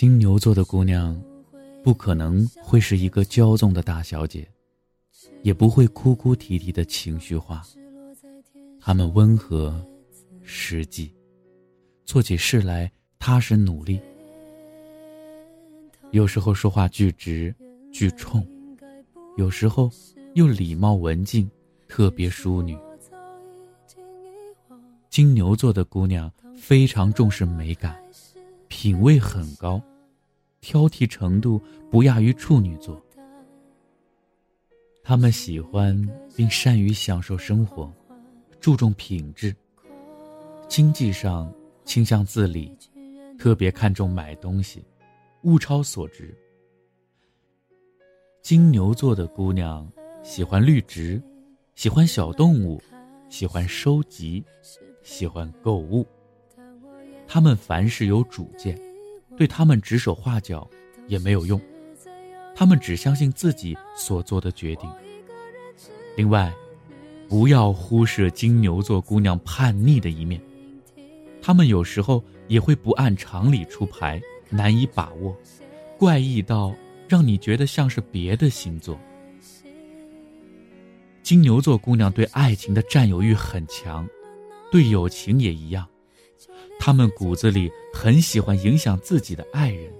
[0.00, 1.14] 金牛座的姑娘，
[1.82, 4.48] 不可能会是一个骄纵的大小姐，
[5.42, 7.62] 也不会哭哭啼啼的情绪化。
[8.80, 9.78] 她们温和、
[10.42, 11.14] 实际，
[12.06, 14.00] 做起事来踏实努力。
[16.12, 17.54] 有时候说话巨直、
[17.92, 18.42] 巨冲，
[19.36, 19.90] 有时候
[20.32, 21.46] 又礼貌文静，
[21.86, 22.74] 特别淑女。
[25.10, 28.02] 金牛座的姑娘非常重视美感，
[28.66, 29.78] 品味很高，
[30.60, 31.60] 挑剔程度
[31.90, 33.00] 不亚于处女座。
[35.02, 37.92] 他们喜欢并善于享受生活，
[38.60, 39.54] 注重品质。
[40.68, 41.52] 经济上
[41.84, 42.76] 倾向自理，
[43.38, 44.84] 特别看重买东西，
[45.42, 46.36] 物超所值。
[48.42, 49.90] 金牛座的姑娘
[50.22, 51.20] 喜欢绿植，
[51.74, 52.80] 喜欢小动物，
[53.28, 54.44] 喜欢收集。
[55.02, 56.06] 喜欢购物，
[57.26, 58.78] 他们凡事有主见，
[59.40, 60.68] 对他们指手画脚
[61.08, 61.58] 也没有用，
[62.54, 64.86] 他们只相信自己所做的决定。
[66.14, 66.52] 另外，
[67.26, 70.38] 不要忽视金牛座姑娘叛逆的一面，
[71.40, 75.34] 他们有时候也会不按常理出牌，难以把握，
[75.98, 76.74] 怪异到
[77.08, 79.00] 让你觉得像是别的星座。
[81.22, 84.06] 金牛座姑娘对爱情的占有欲很强。
[84.70, 85.88] 对友情也一样，
[86.82, 89.92] 他们骨子里很喜欢影响自己的爱人，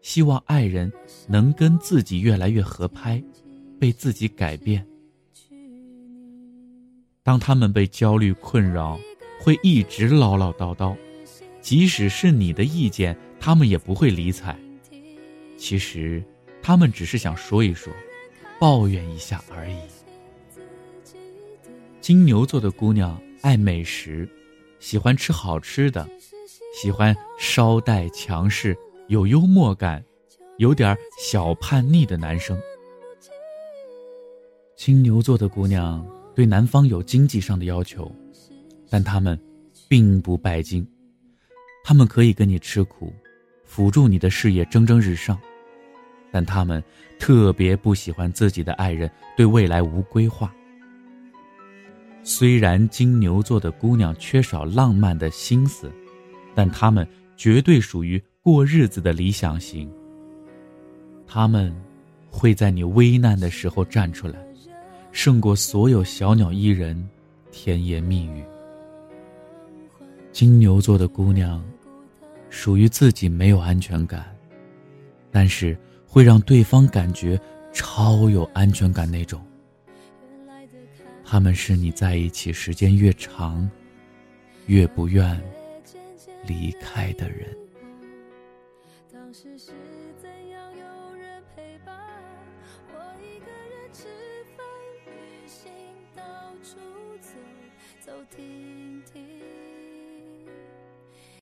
[0.00, 0.90] 希望爱人
[1.28, 3.22] 能跟自己越来越合拍，
[3.78, 4.84] 被自己改变。
[7.22, 8.98] 当他们被焦虑困扰，
[9.38, 10.96] 会一直唠唠叨叨，
[11.60, 14.58] 即使是你的意见，他们也不会理睬。
[15.58, 16.24] 其实，
[16.62, 17.92] 他们只是想说一说，
[18.58, 19.76] 抱怨一下而已。
[22.00, 23.20] 金牛座的姑娘。
[23.40, 24.28] 爱美食，
[24.80, 26.08] 喜欢吃好吃的，
[26.74, 28.76] 喜欢稍带强势、
[29.08, 30.02] 有幽默感、
[30.58, 32.58] 有点小叛逆的男生。
[34.76, 38.10] 金牛座的姑娘对男方有经济上的要求，
[38.88, 39.38] 但他们
[39.88, 40.86] 并不拜金，
[41.82, 43.12] 他们可以跟你吃苦，
[43.64, 45.36] 辅助你的事业蒸蒸日上，
[46.30, 46.82] 但他们
[47.18, 50.54] 特别不喜欢自己的爱人对未来无规划。
[52.22, 55.90] 虽然金牛座的姑娘缺少浪漫的心思，
[56.54, 57.06] 但她们
[57.36, 59.90] 绝对属于过日子的理想型。
[61.26, 61.74] 他们
[62.30, 64.38] 会在你危难的时候站出来，
[65.12, 67.08] 胜过所有小鸟依人、
[67.50, 68.42] 甜言蜜语。
[70.32, 71.64] 金牛座的姑娘
[72.50, 74.24] 属于自己没有安全感，
[75.30, 77.40] 但是会让对方感觉
[77.72, 79.40] 超有安全感那种。
[81.30, 83.70] 他们是你在一起时间越长，
[84.64, 85.38] 越不愿
[86.46, 87.54] 离开的人。
[89.12, 89.72] 当时是
[90.18, 91.94] 怎样有人陪伴？
[92.94, 94.04] 我一个人吃
[94.56, 94.66] 饭、